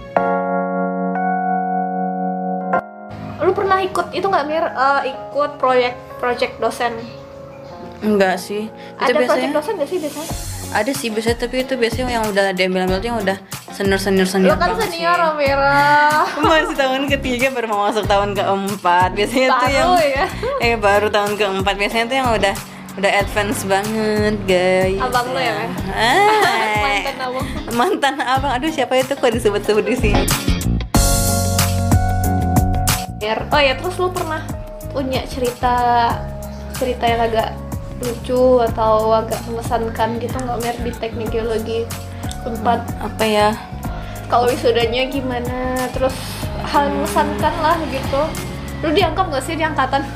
Lu 3.41 3.51
pernah 3.51 3.77
ikut 3.79 4.09
itu 4.11 4.23
nggak 4.23 4.45
Mir? 4.45 4.63
Eh, 4.63 5.01
ikut 5.09 5.51
proyek 5.57 5.93
project 6.17 6.57
dosen? 6.57 6.93
enggak 8.01 8.33
sih 8.35 8.65
itu 8.65 8.97
Ada 8.99 9.13
biasanya 9.13 9.53
dosen 9.53 9.73
nggak 9.77 9.85
sih 9.85 9.97
biasanya? 9.99 10.29
ada 10.71 10.89
sih 10.91 11.07
biasanya 11.07 11.37
tapi 11.37 11.55
itu 11.59 11.73
biasanya 11.75 12.09
yang 12.11 12.25
udah 12.25 12.49
diambil 12.49 12.81
ambil 12.81 12.97
tuh 12.97 13.07
yang 13.07 13.19
udah 13.19 13.37
senior 13.69 14.01
senior 14.01 14.25
senior 14.25 14.49
Lu 14.49 14.57
kan 14.57 14.73
senior 14.75 15.19
Mira. 15.37 16.25
masih 16.41 16.73
tahun 16.73 17.05
ketiga 17.07 17.51
baru 17.51 17.67
mau 17.67 17.85
masuk 17.85 18.09
tahun 18.09 18.33
keempat 18.33 19.13
biasanya 19.13 19.47
tuh 19.51 19.69
Baru 19.69 19.69
yang 19.69 19.89
ya. 20.01 20.25
eh 20.65 20.73
baru 20.75 21.07
tahun 21.07 21.37
keempat 21.37 21.75
biasanya 21.77 22.05
tuh 22.07 22.17
yang 22.17 22.29
udah 22.31 22.53
udah 22.91 23.11
advance 23.15 23.61
banget 23.63 24.35
guys 24.43 24.97
Abang 24.97 25.27
lo 25.29 25.37
ya? 25.37 25.53
Ah, 25.87 26.25
Mantan 26.81 27.15
abang. 27.21 27.45
mantan 27.71 28.15
abang 28.17 28.51
aduh 28.51 28.67
siapa 28.67 28.97
itu 28.97 29.13
kok 29.13 29.29
disebut-sebut 29.29 29.85
di 29.85 29.95
sini. 29.95 30.25
Oh 33.21 33.61
ya 33.61 33.77
terus 33.77 34.01
lu 34.01 34.09
pernah 34.09 34.41
punya 34.89 35.21
cerita 35.29 36.09
cerita 36.73 37.05
yang 37.05 37.21
agak 37.29 37.53
lucu 38.01 38.57
atau 38.65 39.13
agak 39.13 39.37
mengesankan 39.45 40.17
gitu 40.17 40.33
nggak 40.33 40.57
Mir 40.65 40.75
di 40.81 40.91
teknik 40.97 41.29
geologi 41.29 41.85
tempat? 42.41 42.81
Apa 42.97 43.23
ya? 43.23 43.53
Kalau 44.25 44.49
wisudanya 44.49 45.05
gimana? 45.05 45.77
Terus 45.93 46.17
hal 46.65 46.89
yang 46.89 46.95
mengesankan 46.97 47.53
lah 47.61 47.77
gitu. 47.93 48.21
Lu 48.81 48.89
dianggap 48.89 49.29
nggak 49.29 49.43
sih 49.45 49.53
di 49.53 49.61
angkatan? 49.61 50.01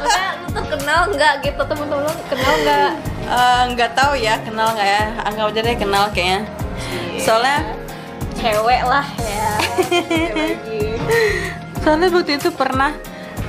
Maksudnya 0.00 0.30
lu 0.40 0.48
tuh 0.48 0.64
kenal 0.72 1.00
nggak 1.12 1.34
gitu? 1.44 1.60
Temen-temen 1.60 2.02
lu 2.08 2.12
kenal 2.32 2.54
nggak? 2.64 2.90
Eh, 3.28 3.62
nggak 3.76 3.90
tahu 3.92 4.12
ya 4.16 4.40
kenal 4.40 4.72
nggak 4.72 4.88
ya? 4.88 5.04
Anggap 5.28 5.52
aja 5.52 5.60
deh 5.60 5.76
kenal 5.76 6.04
kayaknya. 6.16 6.48
Soalnya 7.20 7.77
cewek 8.48 8.82
lah 8.88 9.06
ya. 9.20 9.50
Geologi 9.76 10.82
soalnya 11.84 12.08
waktu 12.12 12.32
itu 12.36 12.50
pernah 12.52 12.92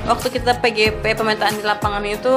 waktu 0.08 0.28
kita 0.32 0.64
PGP 0.64 1.04
pemetaan 1.04 1.56
di 1.60 1.64
lapangan 1.66 2.04
itu 2.08 2.34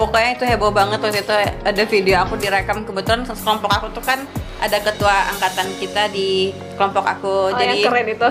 pokoknya 0.00 0.30
itu 0.40 0.44
heboh 0.48 0.72
banget 0.72 1.00
waktu 1.00 1.20
itu. 1.20 1.34
Ada 1.64 1.82
video 1.88 2.16
aku 2.24 2.40
direkam 2.40 2.84
kebetulan 2.84 3.24
kelompok 3.28 3.70
aku 3.72 3.86
tuh 3.92 4.04
kan 4.04 4.24
ada 4.60 4.78
ketua 4.80 5.32
angkatan 5.36 5.68
kita 5.80 6.08
di 6.12 6.52
kelompok 6.76 7.04
aku. 7.04 7.52
Oh 7.52 7.56
jadi 7.56 7.76
yang 7.80 7.92
keren 7.92 8.08
itu. 8.08 8.30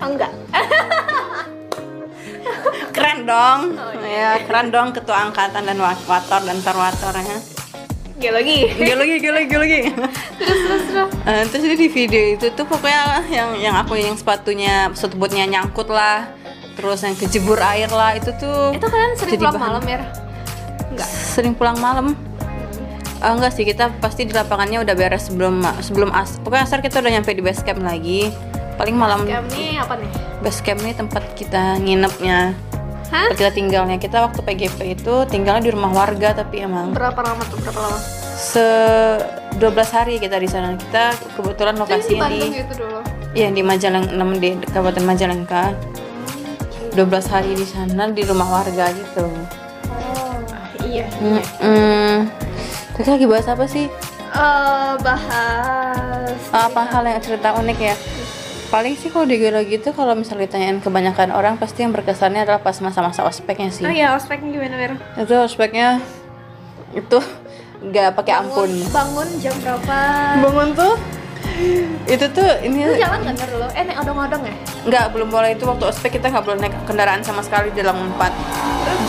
Oh, 0.00 0.08
enggak. 0.08 0.32
Keren 2.96 3.28
dong. 3.28 3.78
Oh, 3.78 3.92
ya 4.02 4.40
keren 4.48 4.72
dong 4.72 4.90
ketua 4.90 5.28
angkatan 5.28 5.62
dan 5.62 5.78
wator 5.78 6.40
dan 6.42 6.58
tarwator 6.64 7.14
ya 7.20 7.59
geologi 8.20 8.68
geologi 8.76 9.14
geologi 9.18 9.46
geologi 9.48 9.78
terus 10.38 10.60
terus 10.60 10.82
terus. 10.86 11.10
Eh, 11.24 11.42
terus 11.48 11.62
jadi 11.64 11.76
di 11.76 11.88
video 11.88 12.22
itu 12.36 12.46
tuh 12.52 12.68
pokoknya 12.68 13.24
yang 13.32 13.50
yang 13.56 13.74
aku 13.74 13.96
yang 13.96 14.14
sepatunya 14.14 14.92
footbootnya 14.92 15.48
nyangkut 15.48 15.88
lah. 15.88 16.28
Terus 16.76 17.00
yang 17.02 17.16
kejebur 17.16 17.58
air 17.58 17.88
lah 17.88 18.14
itu 18.14 18.30
tuh 18.36 18.72
itu 18.72 18.86
kalian 18.86 19.12
sering 19.16 19.36
pulang 19.36 19.56
bahan- 19.56 19.64
malam 19.66 19.82
ya 19.84 20.00
enggak. 20.92 21.08
Sering 21.08 21.54
pulang 21.56 21.76
malam. 21.80 22.06
Eh, 23.20 23.28
enggak 23.28 23.52
sih 23.52 23.64
kita 23.64 23.92
pasti 24.00 24.24
di 24.24 24.32
lapangannya 24.32 24.80
udah 24.80 24.94
beres 24.94 25.28
sebelum 25.28 25.60
sebelum 25.80 26.08
as 26.12 26.36
pokoknya 26.40 26.64
asar 26.64 26.80
kita 26.80 27.00
udah 27.00 27.12
nyampe 27.12 27.32
di 27.32 27.40
base 27.40 27.64
camp 27.64 27.80
lagi. 27.80 28.28
Paling 28.76 28.96
malam 28.96 29.28
Scam 29.28 29.44
nih 29.52 29.76
apa 29.76 29.92
nih? 29.96 30.10
Base 30.40 30.60
camp 30.64 30.80
nih 30.80 30.94
tempat 30.96 31.24
kita 31.36 31.76
nginepnya 31.80 32.56
Hah? 33.10 33.28
kita 33.34 33.50
tinggalnya 33.50 33.98
kita 33.98 34.22
waktu 34.22 34.38
PGP 34.38 34.78
itu 34.94 35.14
tinggalnya 35.26 35.66
di 35.66 35.72
rumah 35.74 35.90
warga 35.90 36.30
tapi 36.30 36.62
emang 36.62 36.94
berapa 36.94 37.18
lama 37.18 37.42
tuh 37.50 37.58
berapa 37.58 37.80
lama 37.82 37.98
se 38.38 38.66
12 39.58 39.66
hari 39.90 40.14
kita 40.22 40.38
di 40.38 40.46
sana 40.46 40.78
kita 40.78 41.12
kebetulan 41.34 41.74
di 41.74 41.80
lokasinya 41.82 42.28
di 42.30 42.40
gitu 42.54 42.74
dulu 42.86 42.98
Iya 43.30 43.54
di 43.54 43.62
Majalengka, 43.62 44.10
6 44.10 44.42
di 44.42 44.50
Kabupaten 44.58 45.04
Majalengka. 45.06 45.62
12 46.98 47.30
hari 47.30 47.54
di 47.54 47.62
sana 47.62 48.10
di 48.10 48.26
rumah 48.26 48.50
warga 48.50 48.90
gitu. 48.90 49.22
oh 49.86 50.34
iya 50.82 51.06
Mm-mm. 51.22 52.26
Terus 52.98 53.06
lagi 53.06 53.26
bahas 53.30 53.46
apa 53.46 53.70
sih? 53.70 53.86
Eh, 54.34 54.92
bahas 54.98 56.34
Apa 56.50 56.82
hal 56.90 57.06
yang 57.06 57.22
cerita 57.22 57.54
unik 57.54 57.78
ya? 57.78 57.94
Paling 58.70 58.94
sih 58.94 59.10
kalau 59.10 59.26
di 59.26 59.34
geologi 59.34 59.82
itu 59.82 59.90
kalau 59.90 60.14
misalnya 60.14 60.46
ditanyain 60.46 60.78
kebanyakan 60.78 61.34
orang 61.34 61.58
pasti 61.58 61.82
yang 61.82 61.90
berkesannya 61.90 62.46
adalah 62.46 62.62
pas 62.62 62.78
masa-masa 62.78 63.26
ospeknya 63.26 63.66
sih. 63.74 63.82
oh 63.82 63.90
iya 63.90 64.14
ospeknya 64.14 64.54
gimana 64.54 64.74
Mir? 64.78 64.92
Itu 65.18 65.34
ospeknya 65.42 65.98
itu 66.94 67.18
nggak 67.82 68.14
pakai 68.14 68.32
ampun. 68.38 68.70
bangun 68.94 69.26
jam 69.42 69.54
berapa? 69.58 69.98
Bangun 70.38 70.70
tuh 70.78 70.94
itu 72.06 72.26
tuh 72.30 72.50
ini 72.62 72.86
lu 72.86 72.94
jalan 72.94 73.26
nggak 73.26 73.48
dulu 73.50 73.66
eh 73.74 73.82
naik 73.82 73.98
odong-odong 74.06 74.42
ya? 74.46 74.54
Nggak 74.86 75.04
belum 75.18 75.28
boleh 75.34 75.50
itu 75.58 75.64
waktu 75.66 75.84
ospek 75.90 76.22
kita 76.22 76.30
nggak 76.30 76.44
boleh 76.46 76.58
naik 76.62 76.74
kendaraan 76.86 77.26
sama 77.26 77.42
sekali 77.42 77.74
di 77.74 77.82
dalam 77.82 77.98
empat. 78.14 78.30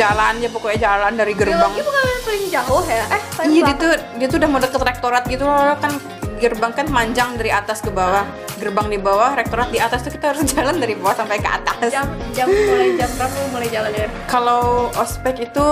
Jalan 0.01 0.41
aja 0.41 0.50
pokoknya 0.50 0.80
jalan 0.89 1.13
dari 1.13 1.38
gerbang. 1.38 1.70
geologi 1.70 1.86
bukan 1.86 2.01
yang 2.01 2.24
paling 2.25 2.46
jauh 2.50 2.84
ya. 2.89 3.03
Eh 3.13 3.22
paling 3.38 3.51
iya 3.53 3.62
dia 3.70 3.75
tuh 3.77 3.94
dia 4.18 4.25
tuh 4.25 4.38
udah 4.41 4.50
mau 4.50 4.58
deket 4.58 4.82
rektorat 4.82 5.24
gitu 5.30 5.46
loh 5.46 5.77
kan 5.77 5.94
gerbang 6.41 6.74
kan 6.74 6.89
panjang 6.89 7.38
dari 7.38 7.53
atas 7.53 7.86
ke 7.86 7.93
bawah. 7.93 8.25
Gerbang 8.57 8.89
di 8.89 8.98
bawah 8.98 9.38
rektorat 9.38 9.69
di 9.69 9.77
atas 9.77 10.01
tuh 10.01 10.10
kita 10.10 10.33
harus 10.33 10.43
jalan 10.57 10.81
dari 10.81 10.98
bawah 10.98 11.13
sampai 11.13 11.38
ke 11.38 11.50
atas. 11.50 11.93
Jam 11.93 12.10
jam 12.33 12.48
mulai 12.50 12.98
jam 12.98 13.10
berapa 13.19 13.38
mulai 13.51 13.69
jalan 13.69 13.91
ya 13.91 14.07
kalau 14.25 14.88
ospek 14.95 15.51
itu 15.51 15.67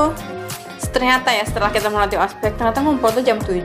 ternyata 0.89 1.29
ya 1.29 1.45
setelah 1.45 1.69
kita 1.69 1.87
melatih 1.87 2.17
ospek 2.17 2.57
ternyata 2.57 2.81
ngumpul 2.81 3.13
tuh 3.13 3.21
jam 3.21 3.37
7 3.37 3.61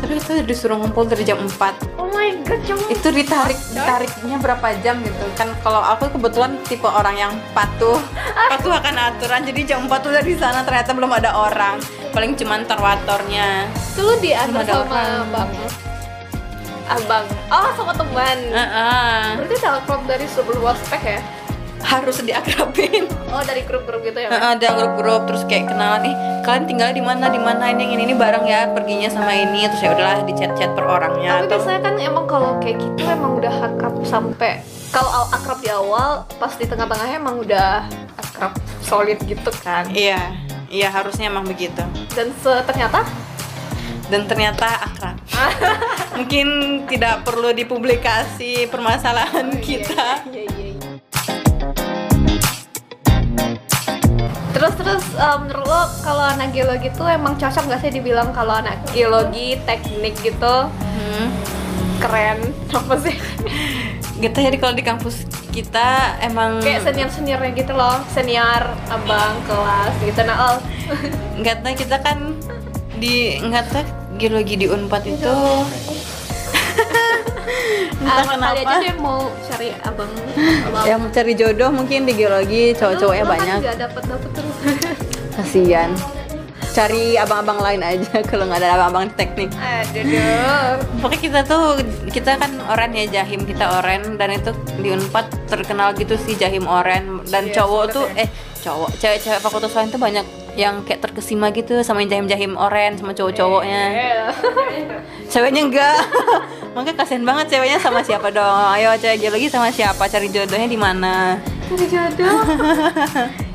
tapi 0.00 0.18
kita 0.18 0.40
disuruh 0.42 0.80
ngumpul 0.80 1.04
dari 1.04 1.20
jam 1.20 1.36
4 1.36 2.00
oh 2.00 2.08
my 2.08 2.32
god 2.48 2.58
jam 2.64 2.80
itu 2.88 3.08
ditarik 3.12 3.60
ditariknya 3.70 4.36
berapa 4.40 4.66
jam 4.80 4.98
gitu? 5.04 5.26
Kan 5.36 5.52
kalau 5.60 5.84
aku 5.84 6.10
kebetulan 6.16 6.56
tipe 6.66 6.88
orang 6.88 7.14
yang 7.14 7.32
patuh. 7.52 8.00
Patuh 8.34 8.72
akan 8.72 8.94
aturan 8.98 9.44
jadi 9.46 9.60
jam 9.76 9.86
4 9.86 9.92
udah 9.92 10.22
di 10.24 10.34
sana 10.34 10.64
ternyata 10.64 10.96
belum 10.96 11.12
ada 11.12 11.36
orang. 11.36 11.78
Paling 12.10 12.36
cuman 12.36 12.64
terwatornya 12.68 13.68
itu 13.68 14.00
lu 14.00 14.14
diantar 14.20 14.64
Belum 14.64 14.64
ada 14.64 14.72
sama 14.72 14.96
orang. 15.30 15.91
Abang. 16.88 17.26
Oh 17.50 17.70
sama 17.76 17.92
teman. 17.94 18.38
Heeh. 18.50 19.22
berarti 19.38 19.56
telepon 19.58 20.00
dari 20.06 20.26
sebelum 20.26 20.62
ospek 20.66 21.02
ya? 21.02 21.20
Harus 21.82 22.22
diakrabin. 22.22 23.06
Oh 23.32 23.40
dari 23.40 23.64
grup-grup 23.64 24.04
gitu 24.04 24.20
ya 24.20 24.28
Mir? 24.28 24.36
Heeh, 24.36 24.50
ada 24.60 24.68
grup-grup. 24.76 25.24
Terus 25.24 25.48
kayak 25.48 25.72
kenalan 25.72 26.04
nih 26.04 26.14
kalian 26.44 26.64
tinggal 26.68 26.92
di 26.92 27.00
mana 27.00 27.32
di 27.32 27.40
mana? 27.40 27.72
Ini 27.72 27.80
yang 27.80 27.92
ini 27.96 28.02
ini 28.12 28.14
bareng 28.14 28.44
ya 28.44 28.68
perginya 28.76 29.08
sama 29.08 29.32
ini. 29.32 29.64
Terus 29.72 29.80
ya 29.80 29.90
udahlah 29.96 30.20
di 30.20 30.36
chat-chat 30.36 30.76
per 30.76 30.84
orangnya 30.84 31.40
tapi 31.40 31.48
atau 31.48 31.56
biasanya 31.56 31.80
kan 31.80 31.94
emang 31.96 32.24
kalau 32.28 32.60
kayak 32.60 32.76
gitu 32.76 33.08
emang 33.08 33.40
udah 33.40 33.54
akrab 33.72 33.94
sampai 34.04 34.60
kalau 34.92 35.32
akrab 35.32 35.64
di 35.64 35.72
awal 35.72 36.28
pas 36.36 36.52
di 36.60 36.68
tengah-tengahnya 36.68 37.16
emang 37.16 37.40
udah 37.40 37.88
akrab 38.20 38.52
solid 38.84 39.16
gitu 39.24 39.48
kan? 39.64 39.88
Iya. 39.88 40.20
Iya 40.68 40.88
harusnya 40.92 41.32
emang 41.32 41.48
begitu. 41.48 41.80
Dan 42.12 42.36
ternyata? 42.44 43.00
Dan 44.12 44.28
ternyata 44.28 44.68
akrab 44.92 45.21
mungkin 46.18 46.46
tidak 46.86 47.24
perlu 47.26 47.50
dipublikasi 47.56 48.68
permasalahan 48.68 49.54
kita. 49.58 50.26
Iya, 50.28 50.42
iya, 50.46 50.68
iya. 50.70 50.72
Terus 54.52 54.72
terus 54.78 55.04
eh, 55.18 55.36
menurut 55.42 55.66
lo 55.66 55.82
kalau 56.06 56.22
anak 56.22 56.54
geologi 56.54 56.86
tuh 56.94 57.10
emang 57.10 57.34
cocok 57.34 57.66
gak 57.66 57.80
sih 57.82 57.90
dibilang 57.90 58.30
kalau 58.30 58.62
anak 58.62 58.78
geologi 58.94 59.58
teknik 59.66 60.14
gitu? 60.22 60.70
Hmm. 60.70 61.26
keren. 61.98 62.38
Apa 62.70 62.94
sih? 62.98 63.14
Gitu 64.22 64.38
jadi 64.38 64.54
kalau 64.58 64.74
di 64.74 64.86
kampus 64.86 65.26
kita 65.50 66.18
emang 66.22 66.62
kayak 66.62 66.86
senior 66.86 67.10
seniornya 67.10 67.50
gitu 67.58 67.74
loh. 67.74 67.98
Senior 68.14 68.62
abang 68.86 69.34
kelas 69.50 69.94
gitu. 70.02 70.20
Nah 70.22 70.36
oh. 70.54 70.58
Nggak 71.42 71.66
tahu 71.66 71.74
kita 71.74 71.96
kan 71.98 72.38
di 73.02 73.42
nggak 73.42 73.66
tahu 73.70 74.01
geologi 74.22 74.54
di 74.54 74.66
unpad 74.70 75.02
itu. 75.02 75.34
Entah 78.02 78.18
ah, 78.18 78.24
kali 78.26 78.62
aja 78.62 78.62
kenapa 78.62 78.82
deh 78.82 78.94
mau 78.98 79.30
cari 79.46 79.68
abang 79.82 80.10
abang 80.66 80.84
yang 80.86 80.98
mencari 81.02 81.32
jodoh 81.38 81.70
mungkin 81.70 82.02
di 82.06 82.12
geologi 82.14 82.74
cowok-cowoknya 82.74 83.24
kan 83.26 83.32
banyak. 83.34 83.58
nggak 83.62 83.78
dapet 83.78 84.02
dapet 84.06 84.30
terus. 84.34 84.56
Kasian 85.38 85.90
cari 86.72 87.20
abang-abang 87.20 87.60
lain 87.60 87.82
aja 87.84 88.16
kalau 88.30 88.48
nggak 88.48 88.60
ada 88.64 88.68
abang-abang 88.80 89.12
teknik. 89.14 89.52
Aduh. 89.54 90.80
Pokoknya 91.04 91.20
kita 91.20 91.40
tuh 91.44 91.64
kita 92.10 92.40
kan 92.40 92.52
oren 92.72 92.92
ya 92.96 93.04
jahim. 93.20 93.44
Kita 93.44 93.82
oren 93.82 94.16
dan 94.16 94.32
itu 94.32 94.50
di 94.80 94.88
unpad 94.90 95.28
terkenal 95.52 95.92
gitu 95.94 96.16
sih 96.16 96.34
jahim 96.34 96.64
oren. 96.64 97.20
Dan 97.28 97.52
Iya, 97.52 97.62
cowok 97.62 97.84
tuh 97.92 98.06
ya. 98.16 98.24
eh 98.26 98.28
cowok 98.64 98.90
cewek-cewek 98.98 99.40
fakultas 99.44 99.72
lain 99.76 99.88
tuh 99.92 100.00
banyak 100.00 100.26
yang 100.52 100.84
kayak 100.84 101.00
terkesima 101.08 101.48
gitu 101.56 101.80
sama 101.80 102.04
yang 102.04 102.10
jahim-jahim 102.12 102.60
oren 102.60 103.00
sama 103.00 103.16
cowok-cowoknya. 103.16 103.84
Ceweknya 105.32 105.62
enggak. 105.64 105.98
Makanya 106.76 106.96
kasihan 107.04 107.24
banget 107.24 107.56
ceweknya 107.56 107.78
sama 107.80 108.04
siapa 108.04 108.28
dong. 108.28 108.68
Ayo 108.76 108.92
cewek 109.00 109.16
geologi 109.24 109.48
sama 109.48 109.72
siapa? 109.72 110.04
Cari 110.08 110.28
jodohnya 110.28 110.68
di 110.68 110.78
mana? 110.78 111.40
Cari 111.68 111.86
jodoh. 111.88 112.40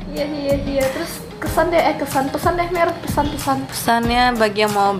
Iya 0.08 0.24
iya 0.24 0.56
iya. 0.64 0.84
Terus 0.88 1.20
kesan 1.36 1.68
deh 1.68 1.78
eh 1.78 1.94
kesan 1.94 2.32
pesan 2.32 2.56
deh 2.58 2.66
mer. 2.74 2.90
Pesan 3.04 3.28
pesan. 3.28 3.56
Pesannya 3.70 4.34
bagi 4.34 4.64
yang 4.66 4.72
mau 4.72 4.96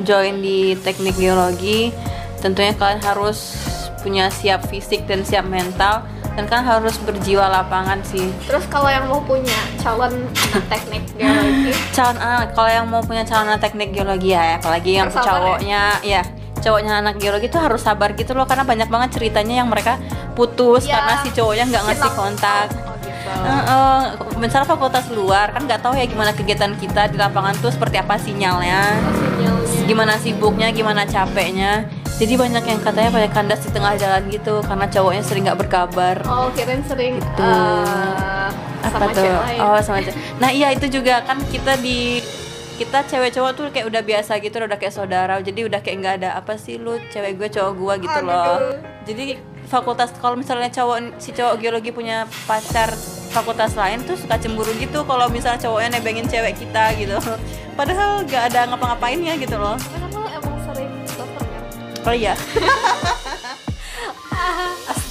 join 0.00 0.40
di 0.40 0.78
teknik 0.78 1.18
geologi 1.18 1.90
tentunya 2.38 2.72
kalian 2.76 3.02
harus 3.02 3.66
punya 4.00 4.28
siap 4.28 4.68
fisik 4.68 5.04
dan 5.08 5.24
siap 5.24 5.48
mental 5.48 6.04
dan 6.34 6.44
kan 6.44 6.60
harus 6.60 6.98
berjiwa 6.98 7.46
lapangan 7.46 8.02
sih. 8.02 8.26
Terus 8.44 8.66
kalau 8.66 8.86
yang 8.86 9.06
mau 9.06 9.20
punya 9.20 9.54
calon 9.78 10.26
teknik 10.66 11.06
geologi? 11.12 11.70
Calon 11.96 12.18
anak 12.18 12.52
kalau 12.52 12.66
yang 12.68 12.86
mau 12.86 13.00
punya 13.00 13.22
calon 13.22 13.46
anak 13.48 13.62
teknik 13.62 13.90
geologi 13.90 14.30
ya 14.30 14.58
apalagi 14.58 14.90
yang 14.94 15.06
Harus 15.06 15.16
sabar 15.16 15.38
cowoknya 15.54 15.82
ya 16.02 16.22
cowoknya 16.56 16.92
anak 16.98 17.14
geologi 17.18 17.46
itu 17.46 17.54
harus 17.54 17.78
sabar 17.78 18.12
gitu 18.12 18.32
loh 18.32 18.44
karena 18.44 18.64
banyak 18.64 18.88
banget 18.88 19.14
ceritanya 19.14 19.60
yang 19.60 19.68
mereka 19.68 20.00
putus 20.32 20.82
Ya, 20.82 20.98
karena 20.98 21.14
si 21.20 21.28
cowoknya 21.30 21.64
nggak 21.68 21.82
ngasih 21.84 22.10
kontak. 22.14 22.66
oh, 22.72 22.96
gitu. 22.98 23.30
Heeh, 23.44 24.00
misalnya 24.36 24.66
fakultas 24.66 25.06
luar 25.08 25.52
kan 25.52 25.62
nggak 25.62 25.80
tahu 25.80 25.92
ya 25.92 26.04
gimana 26.04 26.32
kegiatan 26.32 26.72
kita 26.74 27.08
di 27.08 27.16
lapangan 27.16 27.52
tuh 27.56 27.68
seperti 27.68 27.96
apa 27.96 28.16
sinyalnya 28.16 28.80
Oh, 28.96 29.12
sinyalnya. 29.12 29.84
gimana 29.84 30.14
sibuknya 30.16 30.68
gimana 30.70 31.04
capeknya 31.04 31.84
jadi 32.14 32.38
banyak 32.38 32.62
yang 32.62 32.78
katanya 32.78 33.10
pada 33.10 33.26
kandas 33.26 33.60
di 33.66 33.70
tengah 33.74 33.98
jalan 33.98 34.22
gitu 34.30 34.62
karena 34.62 34.86
cowoknya 34.86 35.22
sering 35.26 35.42
nggak 35.50 35.58
berkabar. 35.66 36.16
Oh 36.30 36.46
kirain 36.54 36.78
sering 36.86 37.18
Gitu. 37.18 37.42
eh, 37.42 38.48
apa 38.86 38.86
sama 38.86 39.10
tuh? 39.10 39.18
cewek 39.18 39.40
lain. 39.42 39.58
Oh 39.58 39.78
sama 39.82 39.98
cewek. 39.98 40.16
Nah 40.38 40.50
iya 40.54 40.68
itu 40.70 40.86
juga 40.86 41.26
kan 41.26 41.42
kita 41.42 41.74
di 41.82 42.22
kita 42.78 43.02
cewek 43.06 43.34
cowok 43.34 43.50
tuh 43.54 43.64
kayak 43.74 43.86
udah 43.90 44.02
biasa 44.06 44.38
gitu 44.38 44.62
udah 44.62 44.78
kayak 44.78 44.94
saudara. 44.94 45.42
Jadi 45.42 45.66
udah 45.66 45.82
kayak 45.82 45.96
nggak 46.06 46.14
ada 46.22 46.30
apa 46.38 46.54
sih 46.54 46.78
lu 46.78 47.02
cewek 47.10 47.34
gue 47.34 47.48
cowok 47.50 47.72
gue 47.74 47.94
gitu 48.06 48.18
Aduh. 48.22 48.30
loh. 48.30 48.58
Jadi 49.10 49.24
fakultas 49.66 50.14
kalau 50.14 50.38
misalnya 50.38 50.70
cowok 50.70 51.18
si 51.18 51.34
cowok 51.34 51.58
geologi 51.58 51.90
punya 51.90 52.30
pacar 52.46 52.94
fakultas 53.34 53.74
lain 53.74 54.06
tuh 54.06 54.14
suka 54.14 54.38
cemburu 54.38 54.70
gitu 54.78 55.02
kalau 55.02 55.26
misalnya 55.26 55.58
cowoknya 55.58 55.98
nebengin 55.98 56.30
cewek 56.30 56.54
kita 56.54 56.94
gitu. 56.94 57.18
Padahal 57.78 58.22
nggak 58.22 58.54
ada 58.54 58.70
ngapa-ngapainnya 58.70 59.34
gitu 59.34 59.58
loh 59.58 59.74
ya? 62.04 62.10
Oh 62.10 62.16
iya 62.20 62.34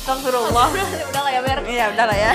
Astagfirullah. 0.04 0.68
Udah 1.10 1.22
lah 1.24 1.32
ya 1.32 1.42
Ber. 1.42 1.60
Ya 1.66 1.86
udah 1.96 2.06
lah 2.12 2.18
ya. 2.18 2.32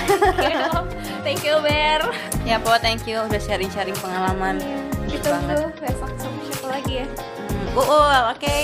Thank 1.26 1.44
you. 1.44 1.60
Ber. 1.60 2.00
Ya 2.48 2.56
po 2.56 2.72
thank 2.80 3.04
you 3.04 3.20
udah 3.20 3.36
sharing-sharing 3.36 3.96
pengalaman. 4.00 4.56
Itu 5.04 5.28
banget. 5.28 5.60
tuh 5.60 5.68
besok 5.84 6.10
sama 6.16 6.40
siapa 6.48 6.66
lagi 6.72 7.04
ya? 7.04 7.06
Hmm, 7.06 7.76
Uul, 7.76 8.20
oke. 8.32 8.56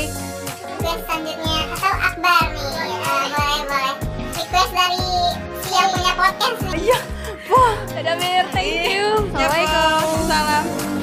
Request 0.81 1.03
selanjutnya. 1.05 1.59
Atau 1.77 1.95
Akbar 2.01 2.45
nih. 2.57 2.73
Eh, 2.81 3.27
boleh 3.29 3.61
boleh. 3.69 3.95
Request 4.33 4.73
dari 4.73 5.05
si 5.61 5.73
yang 5.77 5.89
punya 5.93 6.13
podcast 6.17 6.59
nih. 6.65 6.81
Iya, 6.89 6.99
wah. 7.53 7.75
Dadah 7.93 8.15
Ber 8.17 8.45
thank 8.57 8.73
you. 8.89 9.07
Ya, 9.37 9.49
Po. 9.53 10.94